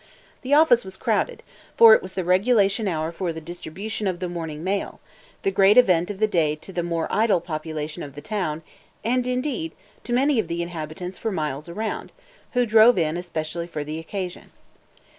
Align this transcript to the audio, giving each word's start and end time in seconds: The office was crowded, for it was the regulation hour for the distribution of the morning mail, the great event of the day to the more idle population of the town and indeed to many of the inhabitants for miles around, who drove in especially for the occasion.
The 0.41 0.55
office 0.55 0.83
was 0.83 0.97
crowded, 0.97 1.43
for 1.77 1.93
it 1.93 2.01
was 2.01 2.15
the 2.15 2.23
regulation 2.23 2.87
hour 2.87 3.11
for 3.11 3.31
the 3.31 3.39
distribution 3.39 4.07
of 4.07 4.17
the 4.19 4.27
morning 4.27 4.63
mail, 4.63 4.99
the 5.43 5.51
great 5.51 5.77
event 5.77 6.09
of 6.09 6.17
the 6.17 6.25
day 6.25 6.55
to 6.55 6.73
the 6.73 6.81
more 6.81 7.07
idle 7.11 7.39
population 7.39 8.01
of 8.01 8.15
the 8.15 8.19
town 8.21 8.63
and 9.03 9.27
indeed 9.27 9.73
to 10.05 10.11
many 10.11 10.39
of 10.39 10.47
the 10.47 10.63
inhabitants 10.63 11.19
for 11.19 11.29
miles 11.29 11.69
around, 11.69 12.11
who 12.53 12.65
drove 12.65 12.97
in 12.97 13.15
especially 13.15 13.67
for 13.67 13.83
the 13.83 13.99
occasion. 13.99 14.49